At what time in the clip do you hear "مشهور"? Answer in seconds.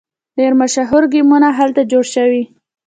0.61-1.03